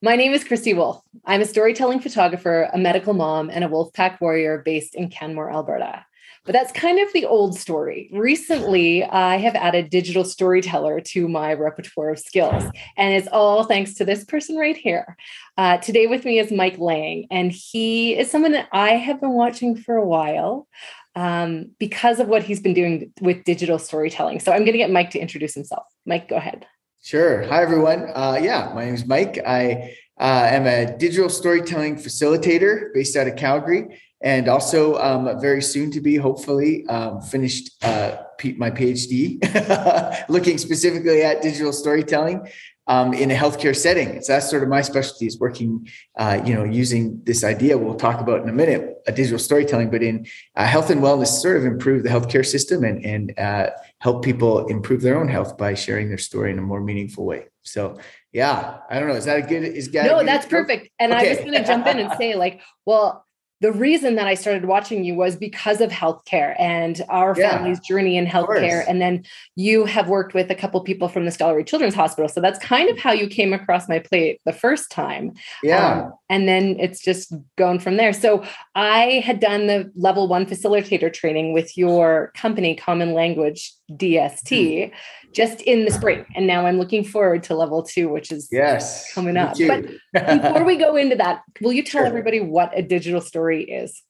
[0.00, 1.02] My name is Christy Wolf.
[1.24, 6.04] I'm a storytelling photographer, a medical mom, and a Wolfpack warrior based in Canmore, Alberta.
[6.44, 8.08] But that's kind of the old story.
[8.12, 12.62] Recently, I have added digital storyteller to my repertoire of skills,
[12.96, 15.16] and it's all thanks to this person right here.
[15.56, 19.32] Uh, today with me is Mike Lang, and he is someone that I have been
[19.32, 20.68] watching for a while
[21.16, 24.38] um, because of what he's been doing with digital storytelling.
[24.38, 25.86] So I'm going to get Mike to introduce himself.
[26.06, 26.66] Mike, go ahead.
[27.02, 27.42] Sure.
[27.44, 28.10] Hi, everyone.
[28.14, 29.38] Uh, yeah, my name is Mike.
[29.46, 35.62] I uh, am a digital storytelling facilitator based out of Calgary and also um, very
[35.62, 38.16] soon to be hopefully um, finished uh,
[38.56, 42.46] my phd looking specifically at digital storytelling
[42.88, 44.20] um, in a healthcare setting.
[44.22, 45.88] So that's sort of my specialty is working
[46.18, 47.78] uh, you know using this idea.
[47.78, 51.28] We'll talk about in a minute a digital storytelling but in uh, health and wellness
[51.28, 53.70] sort of improve the healthcare system and, and uh,
[54.00, 57.46] help people improve their own health by sharing their story in a more meaningful way.
[57.62, 57.98] So
[58.32, 59.14] yeah i don't know.
[59.14, 60.90] Is that a good is that no that's perfect.
[60.98, 61.26] And okay.
[61.26, 63.26] i was going to jump in and say like well
[63.60, 67.80] the reason that I started watching you was because of healthcare and our yeah, family's
[67.80, 68.84] journey in healthcare.
[68.88, 69.24] And then
[69.56, 72.28] you have worked with a couple people from the Stollery Children's Hospital.
[72.28, 75.32] So that's kind of how you came across my plate the first time.
[75.62, 76.02] Yeah.
[76.02, 78.12] Um, and then it's just gone from there.
[78.12, 78.44] So
[78.74, 84.50] I had done the level one facilitator training with your company, Common Language DST.
[84.50, 84.94] Mm-hmm
[85.32, 86.24] just in the spring.
[86.34, 89.56] And now I'm looking forward to level two, which is yes coming up.
[89.58, 92.06] But before we go into that, will you tell sure.
[92.06, 94.02] everybody what a digital story is?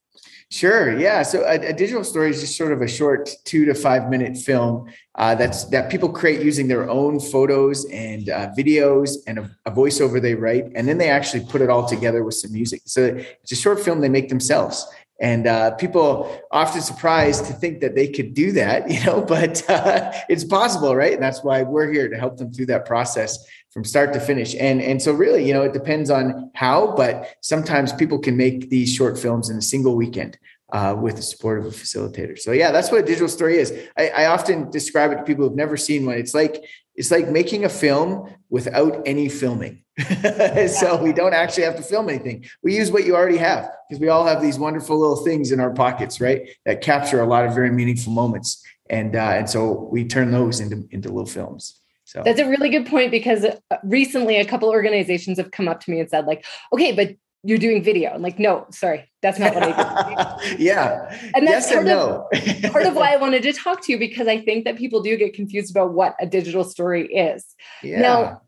[0.51, 0.99] Sure.
[0.99, 1.23] Yeah.
[1.23, 4.35] So a, a, digital story is just sort of a short two to five minute
[4.35, 9.51] film uh, that's that people create using their own photos and uh, videos and a,
[9.67, 12.81] a, voiceover they write, and then they actually put it all together with some music.
[12.87, 14.87] So it's a short film they make themselves,
[15.21, 19.69] and uh, people often surprised to think that they could do that, you know, but
[19.69, 21.13] uh, it's possible, right?
[21.13, 24.55] And that's why we're here to help them through that process from start to finish.
[24.55, 28.71] And and so really, you know, it depends on how, but sometimes people can make
[28.71, 30.39] these short films in a single weekend.
[30.71, 32.39] Uh, with the support of a facilitator.
[32.39, 33.73] So yeah, that's what a digital story is.
[33.97, 36.19] I, I often describe it to people who've never seen one.
[36.19, 36.63] It's like
[36.99, 39.85] it's like making a film without any filming.
[40.69, 42.45] so we don't actually have to film anything.
[42.63, 45.61] We use what you already have because we all have these wonderful little things in
[45.61, 46.49] our pockets, right?
[46.67, 48.63] That capture a lot of very meaningful moments.
[48.91, 51.81] And uh, and so we turn those into into little films.
[52.05, 55.81] So that's a really good point because uh, recently a couple organizations have come up
[55.81, 58.11] to me and said like, okay, but you're doing video.
[58.11, 60.57] I'm like, no, sorry, that's not what I do.
[60.59, 61.17] yeah.
[61.35, 62.29] And that's yes part, and no.
[62.33, 65.03] of, part of why I wanted to talk to you because I think that people
[65.03, 67.45] do get confused about what a digital story is.
[67.83, 68.01] Yeah.
[68.01, 68.43] Now,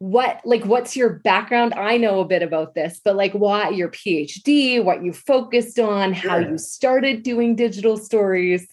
[0.00, 3.90] what like what's your background i know a bit about this but like why your
[3.90, 6.30] phd what you focused on sure.
[6.30, 8.66] how you started doing digital stories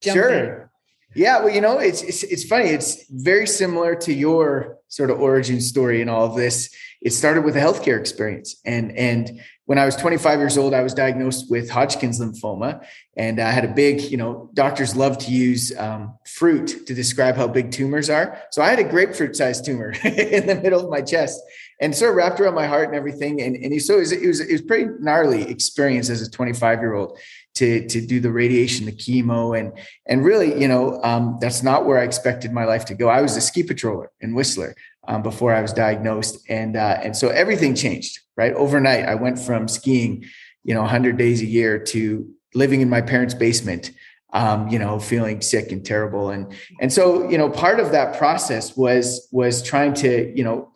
[0.00, 0.68] Jump sure in.
[1.14, 5.20] yeah well you know it's, it's it's funny it's very similar to your sort of
[5.20, 6.74] origin story and all of this.
[7.02, 8.56] It started with a healthcare experience.
[8.64, 12.84] And and when I was 25 years old, I was diagnosed with Hodgkin's lymphoma,
[13.16, 17.34] and I had a big, you know, doctors love to use um, fruit to describe
[17.34, 18.42] how big tumors are.
[18.50, 21.40] So I had a grapefruit-sized tumor in the middle of my chest,
[21.80, 23.40] and sort of wrapped around my heart and everything.
[23.40, 26.80] And, and so it was, it was it was pretty gnarly experience as a 25
[26.80, 27.18] year old
[27.54, 29.72] to to do the radiation, the chemo, and
[30.06, 33.08] and really, you know, um, that's not where I expected my life to go.
[33.08, 34.74] I was a ski patroller in Whistler
[35.06, 39.04] um, before I was diagnosed, and uh, and so everything changed right overnight.
[39.04, 40.24] I went from skiing,
[40.64, 43.92] you know, 100 days a year to living in my parents' basement.
[44.32, 48.18] Um, you know, feeling sick and terrible, and and so you know, part of that
[48.18, 50.72] process was was trying to you know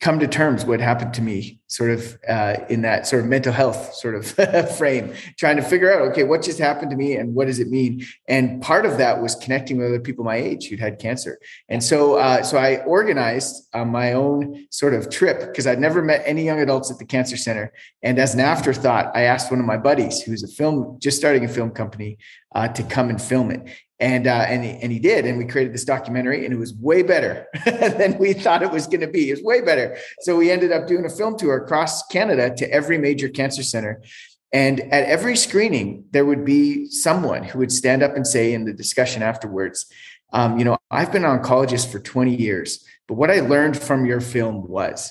[0.00, 3.52] come to terms what happened to me sort of uh, in that sort of mental
[3.52, 4.26] health sort of
[4.76, 7.68] frame trying to figure out okay what just happened to me and what does it
[7.68, 8.04] mean?
[8.28, 11.38] And part of that was connecting with other people my age who'd had cancer.
[11.68, 16.02] And so uh, so i organized uh, my own sort of trip because i'd never
[16.02, 17.72] met any young adults at the cancer center.
[18.02, 21.44] And as an afterthought i asked one of my buddies who's a film just starting
[21.44, 22.18] a film company
[22.54, 23.68] uh, to come and film it
[23.98, 26.74] and uh, and he, and he did, and we created this documentary, and it was
[26.74, 29.30] way better than we thought it was going to be.
[29.30, 29.96] It was way better.
[30.20, 34.02] So we ended up doing a film tour across Canada to every major cancer center,
[34.52, 38.64] and at every screening, there would be someone who would stand up and say in
[38.64, 39.86] the discussion afterwards,
[40.32, 44.04] um, "You know, I've been an oncologist for 20 years, but what I learned from
[44.04, 45.10] your film was,"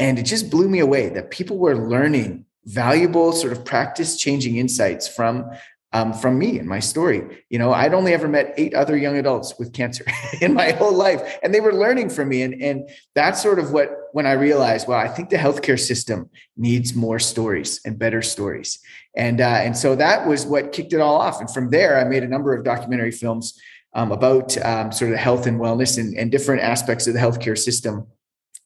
[0.00, 4.56] and it just blew me away that people were learning valuable sort of practice changing
[4.56, 5.50] insights from
[5.94, 7.44] um, from me and my story.
[7.48, 10.04] You know, I'd only ever met eight other young adults with cancer
[10.40, 12.42] in my whole life, and they were learning from me.
[12.42, 16.28] And, and that's sort of what, when I realized, well, I think the healthcare system
[16.56, 18.80] needs more stories and better stories.
[19.16, 21.40] And, uh, and so that was what kicked it all off.
[21.40, 23.58] And from there, I made a number of documentary films
[23.94, 27.56] um, about um, sort of health and wellness and, and different aspects of the healthcare
[27.56, 28.08] system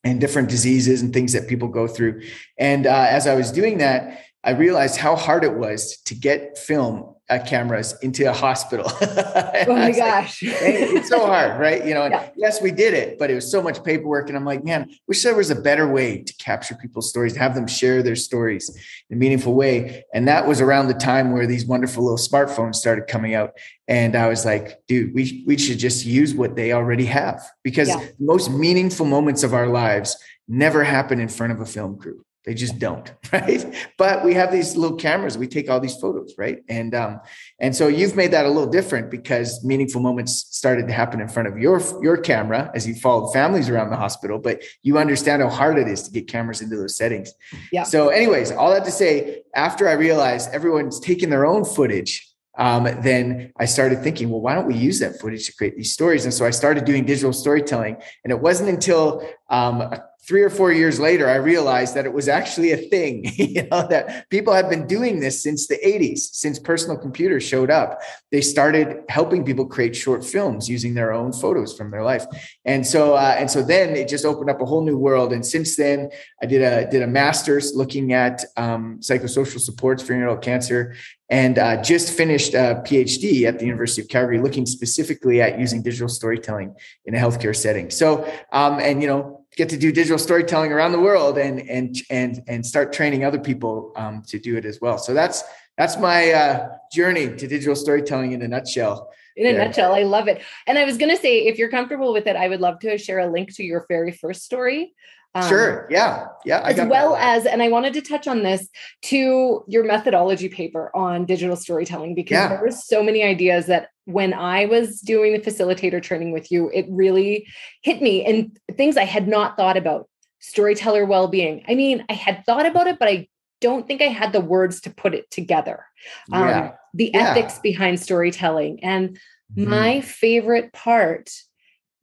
[0.02, 2.22] and different diseases and things that people go through.
[2.58, 6.56] And uh, as I was doing that, I realized how hard it was to get
[6.56, 8.86] film uh, cameras into a hospital.
[9.00, 10.42] oh my gosh.
[10.42, 11.84] Like, hey, it's so hard, right?
[11.84, 12.30] You know, yeah.
[12.36, 14.28] yes, we did it, but it was so much paperwork.
[14.28, 17.54] And I'm like, man, wish there was a better way to capture people's stories, have
[17.54, 18.70] them share their stories
[19.10, 20.04] in a meaningful way.
[20.14, 23.52] And that was around the time where these wonderful little smartphones started coming out.
[23.86, 27.88] And I was like, dude, we, we should just use what they already have because
[27.88, 28.06] yeah.
[28.18, 30.16] most meaningful moments of our lives
[30.46, 32.24] never happen in front of a film crew.
[32.48, 33.62] They just don't, right?
[33.98, 35.36] But we have these little cameras.
[35.36, 36.64] We take all these photos, right?
[36.70, 37.20] And um,
[37.60, 41.28] and so you've made that a little different because meaningful moments started to happen in
[41.28, 44.38] front of your your camera as you followed families around the hospital.
[44.38, 47.34] But you understand how hard it is to get cameras into those settings.
[47.70, 47.82] Yeah.
[47.82, 52.88] So, anyways, all that to say, after I realized everyone's taking their own footage um,
[53.02, 56.24] then I started thinking, well, why don't we use that footage to create these stories?
[56.24, 57.96] And so I started doing digital storytelling.
[58.24, 59.94] And it wasn't until um,
[60.28, 63.88] three or four years later, I realized that it was actually a thing, you know,
[63.88, 67.98] that people have been doing this since the 80s, since personal computers showed up.
[68.30, 72.26] They started helping people create short films using their own photos from their life.
[72.66, 75.32] And so, uh, and so then it just opened up a whole new world.
[75.32, 76.10] And since then,
[76.42, 80.94] I did a, did a master's looking at um, psychosocial supports for neonatal cancer
[81.30, 85.82] and uh, just finished a PhD at the University of Calgary, looking specifically at using
[85.82, 86.74] digital storytelling
[87.04, 87.90] in a healthcare setting.
[87.90, 91.96] So, um, and you know, get to do digital storytelling around the world and and
[92.10, 94.96] and and start training other people um, to do it as well.
[94.96, 95.42] So that's
[95.76, 99.10] that's my uh, journey to digital storytelling in a nutshell.
[99.36, 99.64] In a yeah.
[99.64, 100.42] nutshell, I love it.
[100.66, 102.98] And I was going to say, if you're comfortable with it, I would love to
[102.98, 104.94] share a link to your very first story
[105.42, 105.86] um, sure.
[105.90, 106.26] Yeah.
[106.44, 106.62] Yeah.
[106.64, 107.38] as well that.
[107.38, 108.68] as, and I wanted to touch on this
[109.02, 112.48] to your methodology paper on digital storytelling because yeah.
[112.48, 116.70] there were so many ideas that when I was doing the facilitator training with you,
[116.72, 117.46] it really
[117.82, 120.08] hit me and things I had not thought about.
[120.40, 121.64] Storyteller well being.
[121.68, 123.28] I mean, I had thought about it, but I
[123.60, 125.84] don't think I had the words to put it together.
[126.32, 126.72] Um, yeah.
[126.94, 127.30] The yeah.
[127.30, 128.82] ethics behind storytelling.
[128.84, 129.18] And
[129.54, 129.68] mm-hmm.
[129.68, 131.30] my favorite part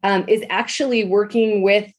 [0.04, 1.92] um, is actually working with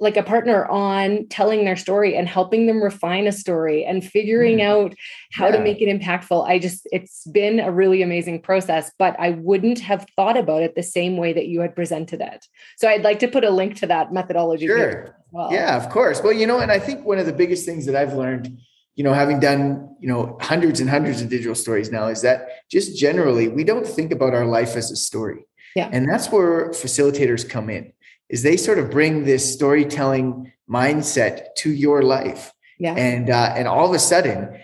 [0.00, 4.58] like a partner on telling their story and helping them refine a story and figuring
[4.58, 4.64] mm.
[4.64, 4.94] out
[5.32, 5.56] how yeah.
[5.56, 6.48] to make it impactful.
[6.48, 10.74] I just, it's been a really amazing process, but I wouldn't have thought about it
[10.74, 12.46] the same way that you had presented it.
[12.78, 14.66] So I'd like to put a link to that methodology.
[14.66, 15.16] Sure.
[15.32, 15.52] Well.
[15.52, 16.22] Yeah, of course.
[16.22, 18.58] Well, you know, and I think one of the biggest things that I've learned,
[18.94, 22.48] you know, having done, you know, hundreds and hundreds of digital stories now is that
[22.70, 25.44] just generally we don't think about our life as a story.
[25.76, 25.90] Yeah.
[25.92, 27.92] And that's where facilitators come in
[28.30, 32.52] is they sort of bring this storytelling mindset to your life.
[32.78, 32.94] Yeah.
[32.94, 34.58] And uh, and all of a sudden,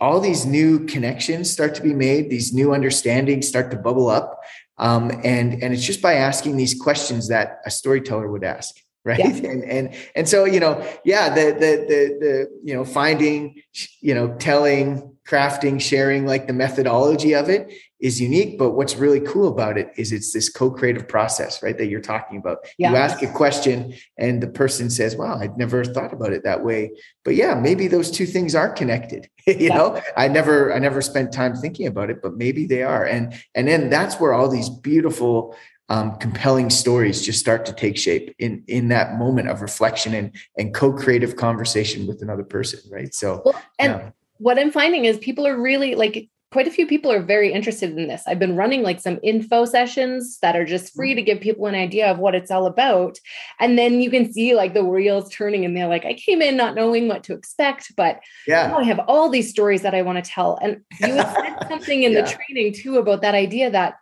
[0.00, 2.30] all these new connections start to be made.
[2.30, 4.40] These new understandings start to bubble up.
[4.78, 9.18] Um, and and it's just by asking these questions that a storyteller would ask right
[9.18, 9.50] yeah.
[9.50, 13.60] and and and so you know yeah the the the the you know finding
[14.00, 17.72] you know telling crafting sharing like the methodology of it
[18.02, 18.58] is unique.
[18.58, 21.78] But what's really cool about it is it's this co-creative process, right?
[21.78, 22.58] That you're talking about.
[22.76, 22.90] Yeah.
[22.90, 26.64] You ask a question and the person says, Wow, I'd never thought about it that
[26.64, 26.90] way.
[27.24, 29.30] But yeah, maybe those two things are connected.
[29.46, 29.76] you yeah.
[29.76, 33.04] know, I never, I never spent time thinking about it, but maybe they are.
[33.04, 35.56] And and then that's where all these beautiful
[35.88, 40.34] um, compelling stories just start to take shape in in that moment of reflection and
[40.56, 44.10] and co-creative conversation with another person right so well, and yeah.
[44.38, 47.96] what i'm finding is people are really like quite a few people are very interested
[47.96, 48.22] in this.
[48.26, 51.16] I've been running like some info sessions that are just free mm.
[51.16, 53.18] to give people an idea of what it's all about.
[53.58, 56.56] And then you can see like the wheels turning and they're like, I came in
[56.56, 60.22] not knowing what to expect, but yeah, I have all these stories that I want
[60.22, 60.58] to tell.
[60.62, 62.22] And you said something in yeah.
[62.22, 63.94] the training too about that idea that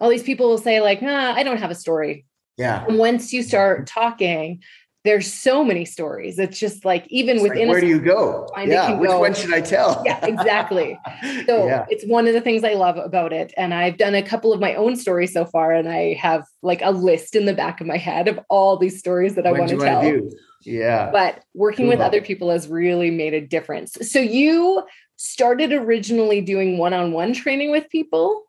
[0.00, 2.26] all these people will say, like, nah, I don't have a story.
[2.56, 2.84] Yeah.
[2.86, 4.00] And once you start mm-hmm.
[4.00, 4.62] talking,
[5.04, 6.38] there's so many stories.
[6.38, 8.48] It's just like even it's within like, where do you go?
[8.56, 9.20] Yeah, which go.
[9.20, 10.02] one should I tell?
[10.06, 10.98] yeah, exactly.
[11.46, 11.84] So yeah.
[11.88, 13.52] it's one of the things I love about it.
[13.56, 16.80] And I've done a couple of my own stories so far, and I have like
[16.82, 19.70] a list in the back of my head of all these stories that I want
[19.70, 20.00] to tell.
[20.00, 20.30] Do?
[20.62, 21.10] Yeah.
[21.10, 23.96] But working with other people has really made a difference.
[24.10, 24.82] So you
[25.16, 28.44] started originally doing one-on-one training with people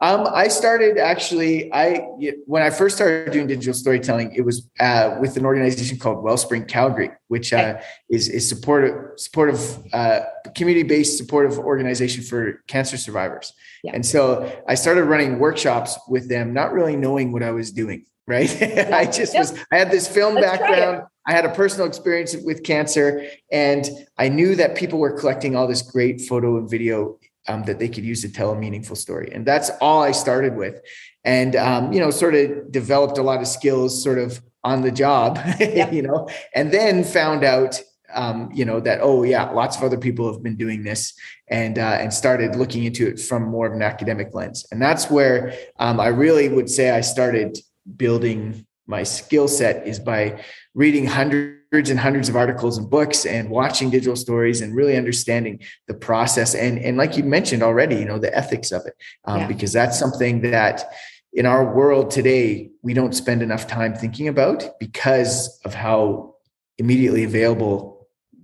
[0.00, 1.72] um, I started actually.
[1.72, 2.06] I
[2.46, 6.66] when I first started doing digital storytelling, it was uh, with an organization called Wellspring
[6.66, 10.20] Calgary, which uh, is is supportive supportive uh,
[10.54, 13.52] community based supportive organization for cancer survivors.
[13.82, 13.92] Yeah.
[13.94, 18.04] And so I started running workshops with them, not really knowing what I was doing.
[18.24, 18.50] Right,
[18.92, 19.40] I just yep.
[19.40, 19.58] was.
[19.72, 21.06] I had this film Let's background.
[21.26, 25.66] I had a personal experience with cancer, and I knew that people were collecting all
[25.66, 29.30] this great photo and video um, that they could use to tell a meaningful story.
[29.32, 30.80] And that's all I started with.
[31.24, 34.90] And, um, you know, sort of developed a lot of skills sort of on the
[34.90, 35.92] job, yep.
[35.92, 37.80] you know, and then found out,
[38.14, 41.14] um, you know, that, oh yeah, lots of other people have been doing this
[41.48, 44.66] and, uh, and started looking into it from more of an academic lens.
[44.70, 47.58] And that's where um, I really would say I started
[47.96, 50.42] building my skill set is by
[50.74, 55.60] reading hundreds and hundreds of articles and books and watching digital stories and really understanding
[55.86, 58.94] the process and and like you mentioned already you know the ethics of it
[59.26, 59.46] um, yeah.
[59.46, 60.90] because that's something that
[61.34, 66.34] in our world today we don't spend enough time thinking about because of how
[66.78, 67.98] immediately available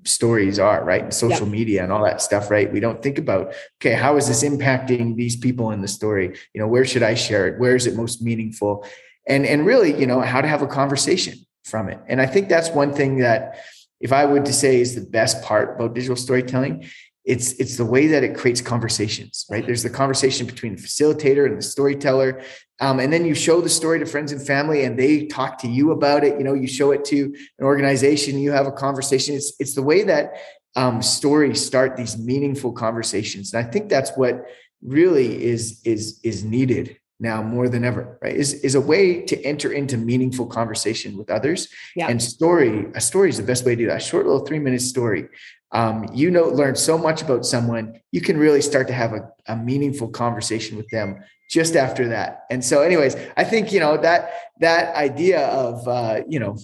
[0.04, 1.02] stories are right?
[1.02, 2.71] And social media and all that stuff right?
[2.71, 6.37] We don't think about okay how is this impacting these people in the story?
[6.52, 7.59] You know where should i share it?
[7.59, 8.87] Where is it most meaningful?
[9.26, 11.99] And and really you know how to have a conversation from it.
[12.09, 13.61] And i think that's one thing that
[14.00, 16.88] if i would to say is the best part about digital storytelling
[17.25, 19.64] it's it's the way that it creates conversations right?
[19.66, 22.42] There's the conversation between the facilitator and the storyteller
[22.80, 25.68] um, and then you show the story to friends and family and they talk to
[25.68, 26.38] you about it.
[26.38, 29.35] You know you show it to an organization you have a conversation.
[29.35, 30.35] It's it's the way that
[30.76, 33.54] um, stories start these meaningful conversations.
[33.54, 34.44] And i think that's what
[34.83, 38.35] really is is is needed now more than ever right?
[38.35, 41.68] Is, is a way to enter into meaningful conversation with others.
[41.94, 42.09] Yeah.
[42.09, 43.99] and story a story is the best way to do that.
[43.99, 45.28] A short little three minute story.
[45.73, 49.28] Um, you know learn so much about someone you can really start to have a,
[49.49, 52.44] a meaningful conversation with them just after that.
[52.50, 54.30] And so anyways i think you know that
[54.61, 56.56] that idea of uh, you know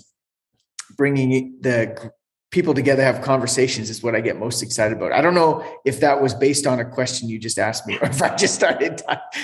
[0.96, 2.12] bringing the
[2.50, 5.12] people together have conversations is what I get most excited about.
[5.12, 8.08] I don't know if that was based on a question you just asked me or
[8.08, 9.02] if I just started.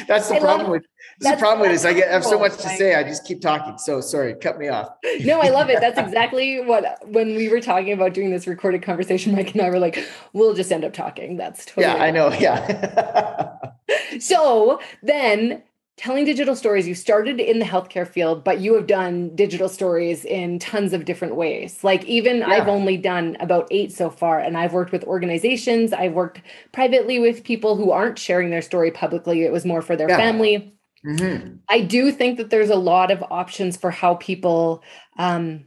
[0.09, 0.85] That's the I problem with
[1.21, 1.87] that's the problem with this.
[1.87, 2.95] I get I have so much to say.
[2.95, 3.79] I just keep talking.
[3.79, 4.89] So sorry, cut me off.
[5.21, 5.81] no, I love it.
[5.81, 9.71] That's exactly what when we were talking about doing this recorded conversation, Mike and I
[9.71, 11.37] were like, we'll just end up talking.
[11.37, 12.33] That's totally Yeah, I know.
[12.33, 13.57] Yeah.
[14.21, 15.63] so then
[15.97, 20.25] telling digital stories you started in the healthcare field but you have done digital stories
[20.25, 22.49] in tons of different ways like even yeah.
[22.49, 26.41] i've only done about eight so far and i've worked with organizations i've worked
[26.73, 30.17] privately with people who aren't sharing their story publicly it was more for their yeah.
[30.17, 30.75] family
[31.05, 31.55] mm-hmm.
[31.69, 34.83] i do think that there's a lot of options for how people
[35.19, 35.65] um,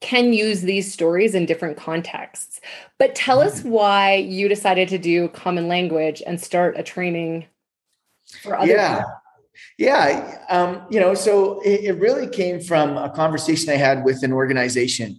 [0.00, 2.62] can use these stories in different contexts
[2.98, 3.48] but tell mm-hmm.
[3.48, 7.44] us why you decided to do common language and start a training
[8.42, 8.96] for other yeah.
[8.96, 9.10] people
[9.80, 14.22] yeah, um, you know, so it, it, really came from a conversation I had with
[14.22, 15.18] an organization,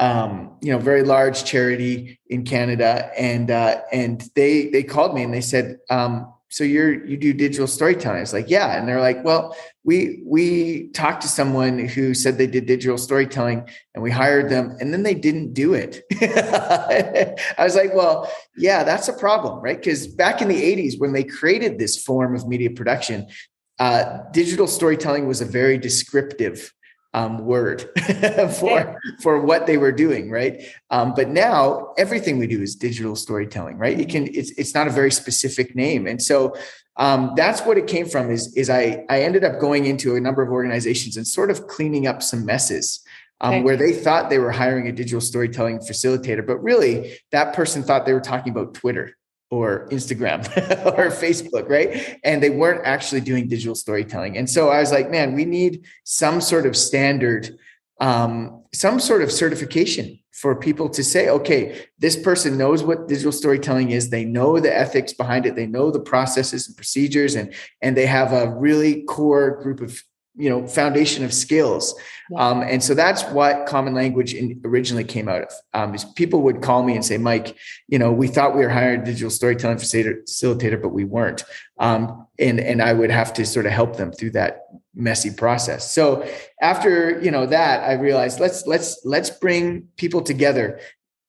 [0.00, 5.22] um, you know, very large charity in Canada, and uh, and they they called me
[5.22, 8.88] and they said, um, "So you're you do digital storytelling?" I was like, "Yeah," and
[8.88, 9.54] they're like, "Well,
[9.84, 14.76] we we talked to someone who said they did digital storytelling, and we hired them,
[14.80, 16.02] and then they didn't do it."
[17.58, 21.12] I was like, "Well, yeah, that's a problem, right?" Because back in the '80s, when
[21.12, 23.28] they created this form of media production,
[23.80, 26.72] uh, digital storytelling was a very descriptive
[27.12, 27.88] um, word
[28.60, 30.62] for for what they were doing, right?
[30.90, 33.98] Um, but now everything we do is digital storytelling, right?
[33.98, 36.54] It can it's it's not a very specific name, and so
[36.96, 38.30] um, that's what it came from.
[38.30, 41.66] Is is I I ended up going into a number of organizations and sort of
[41.66, 43.00] cleaning up some messes.
[43.42, 47.82] Um, where they thought they were hiring a digital storytelling facilitator, but really that person
[47.82, 49.16] thought they were talking about Twitter,
[49.50, 50.40] or Instagram
[50.98, 52.18] or Facebook, right?
[52.24, 54.38] And they weren't actually doing digital storytelling.
[54.38, 57.58] And so I was like, man, we need some sort of standard,
[58.00, 63.32] um, some sort of certification for people to say, okay, this person knows what digital
[63.32, 64.08] storytelling is.
[64.08, 65.54] They know the ethics behind it.
[65.54, 67.52] They know the processes and procedures, and
[67.82, 70.02] and they have a really core group of
[70.36, 71.94] you know foundation of skills.
[72.30, 72.48] Yeah.
[72.48, 75.52] um, and so that's what common language in, originally came out of.
[75.74, 77.56] Um, is people would call me and say mike
[77.88, 81.44] you know we thought we were hiring a digital storytelling facilitator but we weren't.
[81.78, 85.90] Um, and and i would have to sort of help them through that messy process.
[85.90, 86.28] So
[86.60, 90.80] after you know that i realized let's let's let's bring people together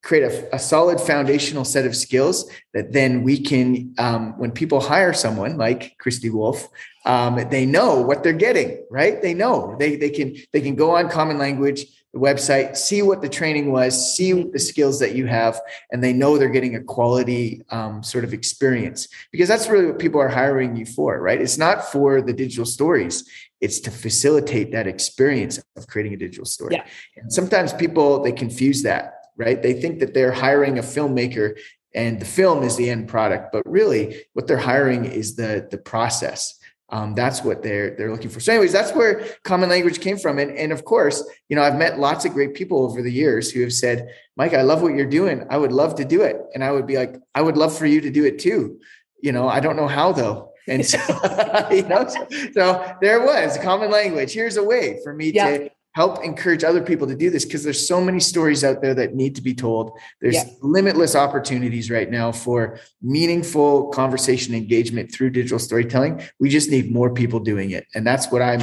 [0.01, 4.79] create a, a, solid foundational set of skills that then we can um, when people
[4.79, 6.67] hire someone like christy wolf
[7.05, 9.21] um, they know what they're getting right?
[9.21, 9.75] They know.
[9.79, 13.71] They, they can they can go on common language the website see what the training
[13.71, 18.03] was see the skills that you have and they know they're getting a quality um,
[18.03, 19.07] sort of experience.
[19.31, 21.41] Because that's really what people are hiring you for right?
[21.41, 23.27] It's not for the digital stories.
[23.61, 26.75] It's to facilitate that experience of creating a digital story.
[26.75, 26.85] Yeah.
[27.15, 29.61] and sometimes people they confuse that right?
[29.61, 31.57] They think that they're hiring a filmmaker
[31.93, 35.77] and the film is the end product, but really what they're hiring is the the
[35.77, 36.57] process.
[36.89, 38.39] Um, that's what they're they're looking for.
[38.39, 40.39] So, anyways, that's where common language came from.
[40.39, 43.49] And, and of course, you know, I've met lots of great people over the years
[43.49, 45.45] who have said, Mike, I love what you're doing.
[45.49, 46.37] I would love to do it.
[46.53, 48.79] And I would be like, I would love for you to do it too
[49.21, 50.51] you know, I don't know how though.
[50.67, 50.97] And so,
[51.71, 54.33] you know, so, so, there was common language.
[54.33, 55.57] Here's a way for me yeah.
[55.57, 58.93] to help encourage other people to do this because there's so many stories out there
[58.93, 59.91] that need to be told.
[60.21, 60.45] There's yeah.
[60.61, 66.21] limitless opportunities right now for meaningful conversation engagement through digital storytelling.
[66.39, 67.87] We just need more people doing it.
[67.93, 68.61] And that's what I'm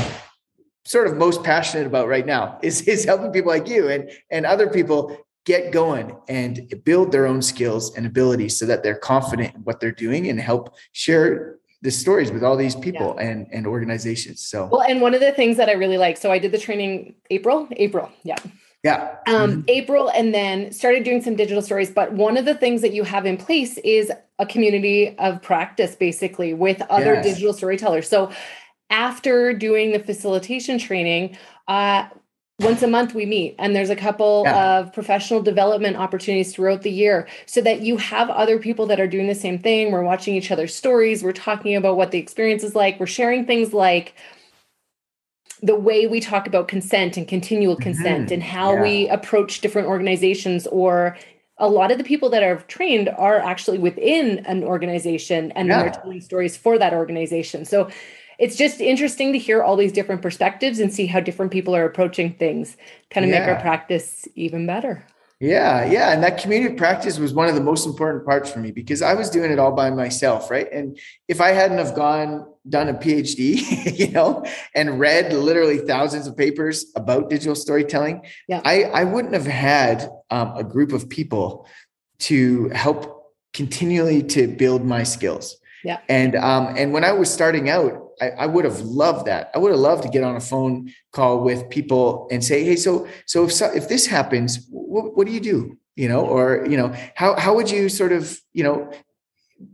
[0.87, 4.47] sort of most passionate about right now is, is helping people like you and, and
[4.47, 9.55] other people get going and build their own skills and abilities so that they're confident
[9.55, 13.29] in what they're doing and help share the stories with all these people yeah.
[13.29, 16.31] and and organizations so well and one of the things that i really like so
[16.33, 18.37] i did the training april april yeah
[18.83, 19.61] yeah um mm-hmm.
[19.69, 23.05] april and then started doing some digital stories but one of the things that you
[23.05, 27.25] have in place is a community of practice basically with other yes.
[27.25, 28.31] digital storytellers so
[28.91, 31.37] after doing the facilitation training
[31.69, 32.09] uh
[32.61, 34.79] once a month we meet and there's a couple yeah.
[34.79, 39.07] of professional development opportunities throughout the year so that you have other people that are
[39.07, 42.65] doing the same thing we're watching each other's stories we're talking about what the experience
[42.65, 44.15] is like we're sharing things like
[45.63, 47.83] the way we talk about consent and continual mm-hmm.
[47.83, 48.35] consent mm-hmm.
[48.35, 48.83] and how yeah.
[48.83, 51.17] we approach different organizations or
[51.61, 55.83] a lot of the people that are trained are actually within an organization and yeah.
[55.83, 57.89] they're telling stories for that organization so
[58.39, 61.85] it's just interesting to hear all these different perspectives and see how different people are
[61.85, 62.77] approaching things,
[63.11, 63.41] kind of yeah.
[63.41, 65.05] make our practice even better.
[65.41, 66.13] Yeah, yeah.
[66.13, 69.15] And that community practice was one of the most important parts for me because I
[69.15, 70.67] was doing it all by myself, right?
[70.73, 76.27] And if I hadn't have gone done a PhD, you know, and read literally thousands
[76.27, 78.63] of papers about digital storytelling, yeah.
[78.65, 81.69] I, I wouldn't have had um, a group of people
[82.21, 85.57] to help continually to build my skills.
[85.85, 86.01] Yeah.
[86.09, 89.51] And um, and when I was starting out, I, I, would have loved that.
[89.55, 92.77] I would have loved to get on a phone call with people and say, "Hey,
[92.77, 95.79] so so if so, if this happens, what, what do you do?
[95.97, 98.91] You know, or you know, how how would you sort of you know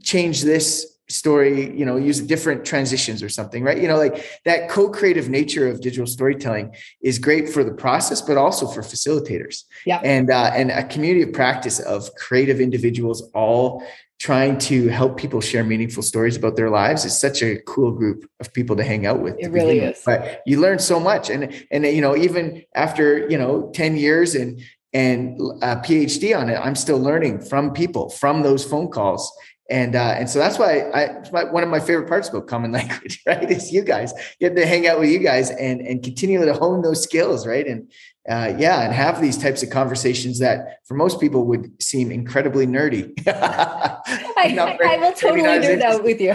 [0.03, 4.71] change this story you know use different transitions or something right you know like that
[4.71, 10.01] co-creative nature of digital storytelling is great for the process but also for facilitators yeah
[10.03, 13.85] and uh, and a community of practice of creative individuals all
[14.19, 18.25] trying to help people share meaningful stories about their lives is such a cool group
[18.41, 19.37] of people to hang out with.
[19.39, 20.01] It really is.
[20.07, 21.29] But you learn so much.
[21.29, 24.63] And, and, you know, even after, you know, 10 years and,
[24.95, 29.31] and a PhD on it, I'm still learning from people from those phone calls.
[29.71, 33.23] And, uh, and so that's why I, one of my favorite parts about common language,
[33.27, 33.51] right.
[33.51, 36.83] Is you guys getting to hang out with you guys and, and continue to hone
[36.83, 37.47] those skills.
[37.47, 37.67] Right.
[37.67, 37.91] And,
[38.27, 42.67] uh, yeah, and have these types of conversations that for most people would seem incredibly
[42.67, 43.13] nerdy.
[43.29, 46.35] I, I, will totally nerd out with you.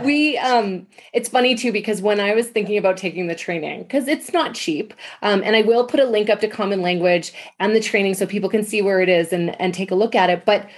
[0.04, 4.08] we, um, it's funny too because when I was thinking about taking the training, because
[4.08, 4.92] it's not cheap,
[5.22, 8.26] um, and I will put a link up to Common Language and the training so
[8.26, 10.68] people can see where it is and and take a look at it, but.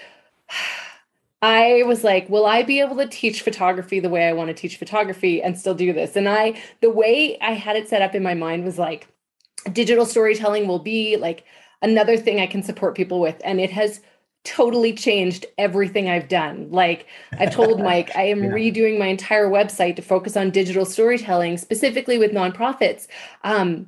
[1.40, 4.54] I was like, will I be able to teach photography the way I want to
[4.54, 6.16] teach photography and still do this?
[6.16, 9.06] And I, the way I had it set up in my mind was like,
[9.72, 11.44] digital storytelling will be like
[11.82, 13.40] another thing I can support people with.
[13.44, 14.00] And it has
[14.44, 16.68] totally changed everything I've done.
[16.70, 17.06] Like
[17.38, 18.50] I've told Mike, I am yeah.
[18.50, 23.06] redoing my entire website to focus on digital storytelling, specifically with nonprofits.
[23.44, 23.86] Um,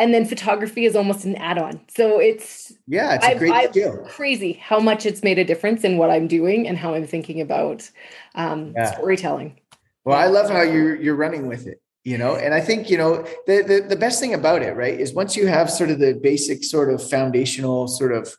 [0.00, 1.78] and then photography is almost an add-on.
[1.88, 3.98] So it's yeah, it's a great I've, skill.
[4.08, 7.40] Crazy how much it's made a difference in what I'm doing and how I'm thinking
[7.42, 7.88] about
[8.34, 8.92] um, yeah.
[8.92, 9.60] storytelling.
[10.04, 12.96] Well, I love how you're you're running with it you know and i think you
[12.96, 15.98] know the, the, the best thing about it right is once you have sort of
[15.98, 18.34] the basic sort of foundational sort of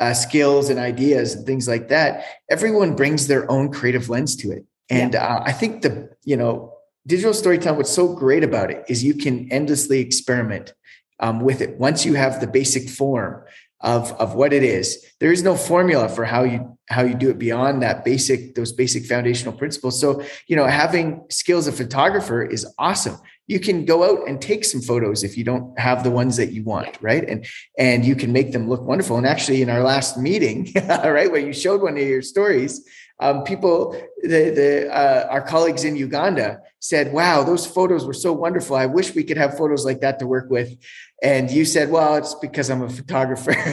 [0.00, 4.50] uh, skills and ideas and things like that everyone brings their own creative lens to
[4.50, 5.36] it and yeah.
[5.36, 6.74] uh, i think the you know
[7.06, 10.74] digital storytelling what's so great about it is you can endlessly experiment
[11.20, 11.78] um, with it.
[11.78, 13.42] Once you have the basic form
[13.82, 17.30] of of what it is there is no formula for how you how you do
[17.30, 20.00] it beyond that basic those basic foundational principles.
[20.00, 23.16] So you know having skills of photographer is awesome.
[23.46, 26.52] You can go out and take some photos if you don't have the ones that
[26.52, 27.26] you want right?
[27.26, 27.46] And
[27.78, 29.16] and you can make them look wonderful.
[29.16, 32.86] And actually in our last meeting right where you showed one of your stories
[33.20, 38.32] um, people the the uh, our colleagues in uganda said wow those photos were so
[38.32, 38.76] wonderful.
[38.76, 40.76] I wish we could have photos like that to work with.
[41.22, 43.52] And you said well it's because i'm a photographer.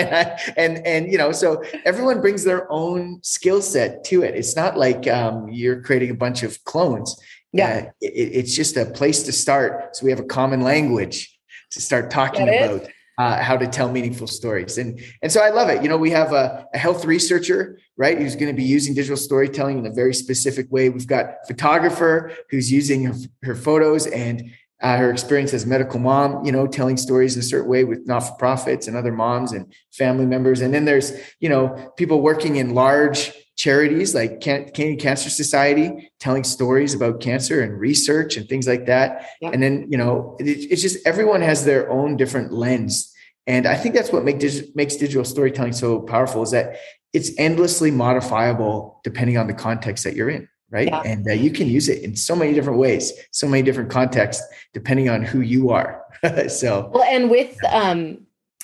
[0.00, 4.34] And, I, and and you know so everyone brings their own skill set to it.
[4.34, 7.18] It's not like um, you're creating a bunch of clones.
[7.52, 7.86] Yeah.
[7.86, 9.96] Uh, it, it's just a place to start.
[9.96, 11.36] So we have a common language
[11.72, 14.78] to start talking about uh, how to tell meaningful stories.
[14.78, 15.82] And and so i love it.
[15.82, 19.16] You know we have a, a health researcher right who's going to be using digital
[19.16, 24.50] storytelling in a very specific way we've got photographer who's using her, her photos and
[24.80, 28.06] uh, her experience as medical mom, you know, telling stories in a certain way with
[28.06, 30.62] not for profits and other moms and family members.
[30.62, 36.10] And then there's, you know, people working in large charities like Can- Canadian Cancer Society
[36.18, 39.26] telling stories about cancer and research and things like that.
[39.42, 43.14] And then, you know, it, it's just everyone has their own different lens.
[43.46, 46.76] And I think that's what make dig- makes digital storytelling so powerful is that
[47.12, 51.02] it's endlessly modifiable depending on the context that you're in right yeah.
[51.04, 54.42] and uh, you can use it in so many different ways so many different contexts
[54.72, 56.04] depending on who you are
[56.48, 58.18] so well and with um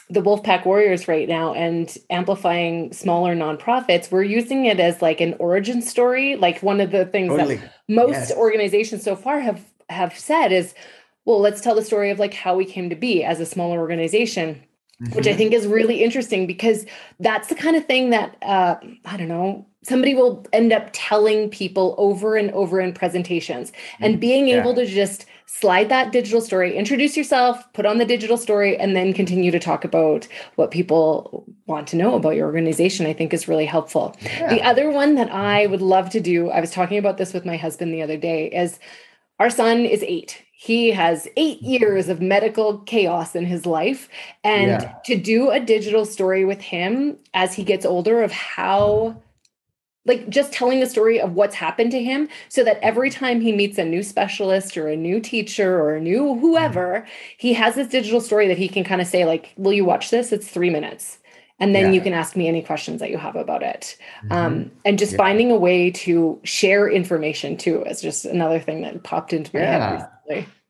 [0.08, 5.34] the Wolfpack Warriors right now and amplifying smaller nonprofits, we're using it as like an
[5.38, 6.36] origin story.
[6.36, 7.56] Like one of the things totally.
[7.56, 8.32] that most yes.
[8.32, 10.74] organizations so far have have said is,
[11.24, 13.78] well, let's tell the story of like how we came to be as a smaller
[13.78, 14.62] organization.
[15.02, 15.14] Mm-hmm.
[15.14, 15.38] Which I mm-hmm.
[15.38, 16.86] think is really interesting because
[17.20, 21.48] that's the kind of thing that uh, I don't know somebody will end up telling
[21.48, 24.20] people over and over in presentations and mm-hmm.
[24.20, 24.60] being yeah.
[24.60, 28.96] able to just slide that digital story, introduce yourself, put on the digital story, and
[28.96, 33.32] then continue to talk about what people want to know about your organization, I think
[33.32, 34.16] is really helpful.
[34.22, 34.52] Yeah.
[34.52, 37.46] The other one that I would love to do, I was talking about this with
[37.46, 38.80] my husband the other day, is
[39.38, 40.42] our son is eight.
[40.58, 44.08] He has eight years of medical chaos in his life.
[44.42, 44.94] And yeah.
[45.04, 49.20] to do a digital story with him as he gets older of how
[50.06, 53.52] like just telling the story of what's happened to him so that every time he
[53.52, 57.04] meets a new specialist or a new teacher or a new whoever
[57.36, 60.10] he has this digital story that he can kind of say like will you watch
[60.10, 61.18] this it's three minutes
[61.58, 61.90] and then yeah.
[61.92, 64.32] you can ask me any questions that you have about it mm-hmm.
[64.32, 65.18] um, and just yeah.
[65.18, 69.64] finding a way to share information too is just another thing that popped into my
[69.64, 70.08] head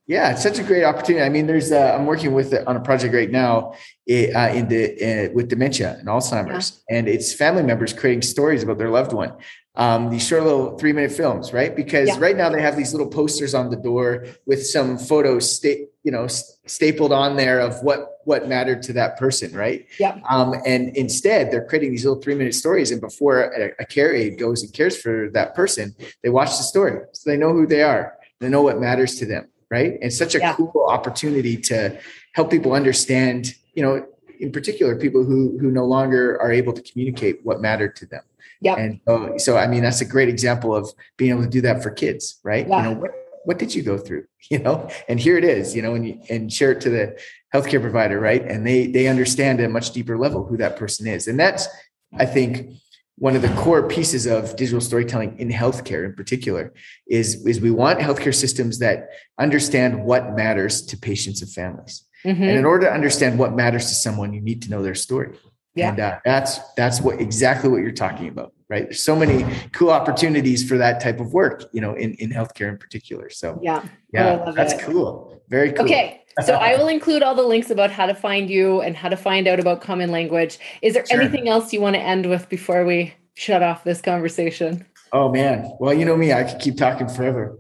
[0.07, 1.25] yeah, it's such a great opportunity.
[1.25, 3.73] I mean, there's uh, I'm working with on a project right now
[4.09, 6.99] uh, in the uh, with dementia and Alzheimer's, yeah.
[6.99, 9.33] and it's family members creating stories about their loved one.
[9.75, 11.75] Um, these short little three minute films, right?
[11.75, 12.19] Because yeah.
[12.19, 16.13] right now they have these little posters on the door with some photos, sta- you
[16.13, 16.29] know,
[16.67, 19.87] stapled on there of what what mattered to that person, right?
[19.99, 20.19] Yeah.
[20.31, 24.15] Um, and instead, they're creating these little three minute stories, and before a, a care
[24.15, 27.67] aide goes and cares for that person, they watch the story, so they know who
[27.67, 29.99] they are, they know what matters to them right?
[30.01, 30.55] And such a yeah.
[30.55, 31.99] cool opportunity to
[32.35, 34.07] help people understand, you know,
[34.39, 38.23] in particular, people who who no longer are able to communicate what mattered to them.
[38.61, 38.77] Yeah.
[38.77, 41.83] And so, so, I mean, that's a great example of being able to do that
[41.83, 42.67] for kids, right?
[42.67, 42.77] Yeah.
[42.77, 43.11] You know, what,
[43.45, 44.27] what did you go through?
[44.49, 47.19] You know, and here it is, you know, and you, and share it to the
[47.53, 48.41] healthcare provider, right?
[48.41, 51.27] And they they understand at a much deeper level who that person is.
[51.27, 51.67] And that's,
[52.15, 52.77] I think,
[53.19, 56.75] one of the core pieces of digital storytelling in healthcare in particular
[57.07, 62.05] is, is we want healthcare systems that understand what matters to patients and families.
[62.25, 62.43] Mm-hmm.
[62.43, 65.39] And in order to understand what matters to someone, you need to know their story.
[65.75, 65.91] Yeah.
[65.91, 68.85] And uh, that's that's what exactly what you're talking about, right?
[68.85, 72.69] There's so many cool opportunities for that type of work, you know, in, in healthcare
[72.71, 73.29] in particular.
[73.29, 74.81] So yeah, yeah, that's it.
[74.81, 75.43] cool.
[75.49, 75.85] Very cool.
[75.85, 79.09] Okay, so I will include all the links about how to find you and how
[79.09, 80.59] to find out about common language.
[80.83, 81.21] Is there sure.
[81.21, 84.85] anything else you want to end with before we shut off this conversation?
[85.13, 85.71] Oh man.
[85.81, 87.59] Well, you know me, I could keep talking forever.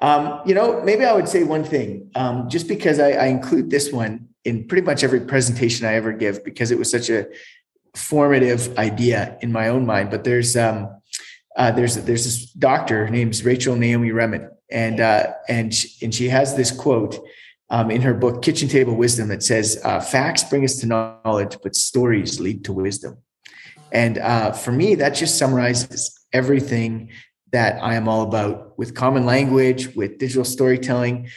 [0.00, 3.70] Um, you know, maybe I would say one thing, um, just because I, I include
[3.70, 7.26] this one in pretty much every presentation I ever give because it was such a
[7.94, 10.10] formative idea in my own mind.
[10.10, 10.88] But there's um,
[11.56, 16.28] uh, there's there's this doctor named Rachel Naomi Remen, and uh, and she, and she
[16.28, 17.18] has this quote
[17.72, 21.56] um, in her book Kitchen Table Wisdom that says, uh, "Facts bring us to knowledge,
[21.62, 23.16] but stories lead to wisdom."
[23.90, 27.10] And uh, for me, that just summarizes everything
[27.50, 31.28] that I am all about with common language, with digital storytelling.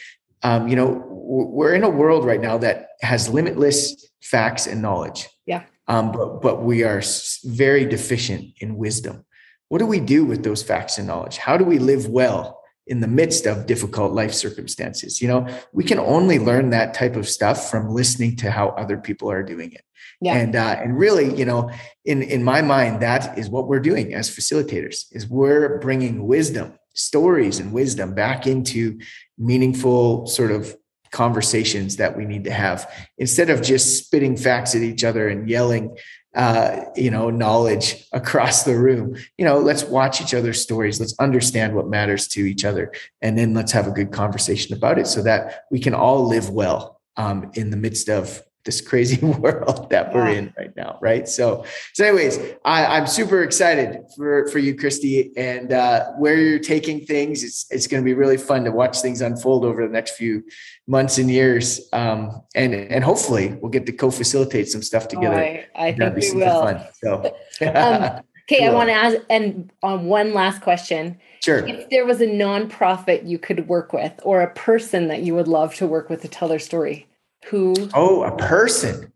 [0.44, 5.30] Um, you know, we're in a world right now that has limitless facts and knowledge.
[5.46, 5.64] Yeah.
[5.88, 7.02] Um, but but we are
[7.46, 9.26] very deficient in wisdom.
[9.70, 11.38] What do we do with those facts and knowledge?
[11.38, 12.55] How do we live well
[12.88, 15.22] in the midst of difficult life circumstances.
[15.22, 18.98] You know, we can only learn that type of stuff from listening to how other
[18.98, 19.82] people are doing it.
[20.22, 20.38] Yeah.
[20.38, 21.70] And uh, and really, you know,
[22.06, 25.06] in in my mind, that is what we're doing as facilitators.
[25.12, 29.00] Is we're bringing wisdom, stories, and wisdom back into
[29.38, 30.76] meaningful sort of
[31.12, 35.50] conversations that we need to have instead of just spitting facts at each other and
[35.50, 35.96] yelling
[36.36, 39.16] uh, you know, knowledge across the room.
[39.38, 41.00] You know, let's watch each other's stories.
[41.00, 45.00] Let's understand what matters to each other, and then let's have a good conversation about
[45.00, 49.24] it, so that we can all live well um, in the midst of this crazy
[49.26, 51.28] world that we're in right now, right?
[51.30, 56.60] So, so anyways, I, am super excited for for you, Christy, and uh, where you're
[56.60, 57.44] taking things.
[57.44, 60.44] It's it's going to be really fun to watch things unfold over the next few
[60.88, 65.38] months and years, um, and and hopefully we'll get to co-facilitate some stuff together.
[65.76, 66.62] Oh, I, I think we will.
[66.62, 67.24] Fun, so.
[67.62, 68.70] um, okay, cool.
[68.70, 71.20] I want to ask, and on one last question.
[71.44, 71.64] Sure.
[71.68, 75.48] If there was a nonprofit you could work with, or a person that you would
[75.48, 77.06] love to work with to tell their story,
[77.50, 79.12] who oh a person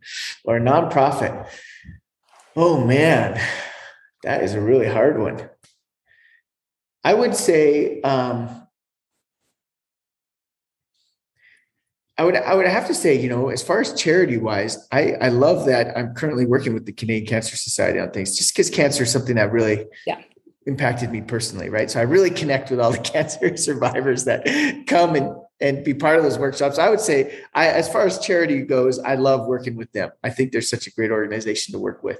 [0.46, 1.48] or a nonprofit
[2.56, 3.40] oh man
[4.24, 5.50] That is a really hard one.
[7.04, 8.68] I would say um,
[12.18, 15.14] I would I would have to say, you know, as far as charity wise, I,
[15.22, 18.70] I love that I'm currently working with the Canadian Cancer Society on things just because
[18.70, 20.22] cancer is something that really yeah.
[20.66, 21.90] impacted me personally, right?
[21.90, 24.44] So I really connect with all the cancer survivors that
[24.86, 26.80] come and and be part of those workshops.
[26.80, 30.12] I would say, I as far as charity goes, I love working with them.
[30.24, 32.20] I think they're such a great organization to work with.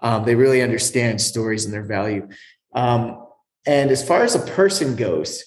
[0.00, 2.28] Um, they really understand stories and their value.
[2.74, 3.24] Um,
[3.66, 5.44] and as far as a person goes,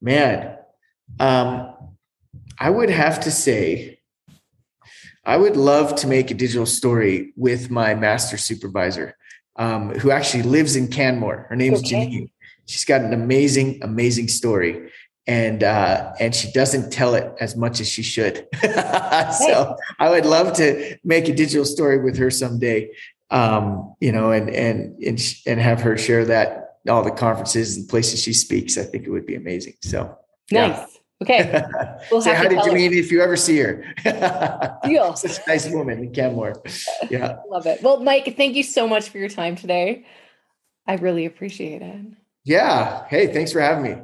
[0.00, 0.58] man,
[1.18, 1.74] um,
[2.58, 4.00] I would have to say,
[5.24, 9.16] I would love to make a digital story with my master supervisor,
[9.56, 11.46] um, who actually lives in Canmore.
[11.48, 12.06] Her name's okay.
[12.06, 12.30] Janine.
[12.66, 14.90] She's got an amazing, amazing story,
[15.26, 18.46] and uh, and she doesn't tell it as much as she should.
[18.60, 22.90] so I would love to make a digital story with her someday.
[23.30, 27.88] Um, you know, and and and and have her share that all the conferences and
[27.88, 28.76] places she speaks.
[28.76, 29.74] I think it would be amazing.
[29.82, 30.18] So
[30.50, 30.76] nice.
[30.76, 30.86] Yeah.
[31.22, 31.62] Okay.
[32.10, 33.84] We'll Say hi to if you ever see her.
[34.84, 35.14] Deal.
[35.14, 36.60] Such a nice woman in Canmore.
[37.08, 37.36] Yeah.
[37.48, 37.80] Love it.
[37.80, 40.04] Well, Mike, thank you so much for your time today.
[40.84, 42.00] I really appreciate it.
[42.44, 43.06] Yeah.
[43.06, 44.02] Hey, thanks for having me.